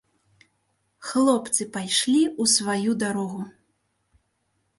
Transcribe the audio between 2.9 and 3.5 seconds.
дарогу.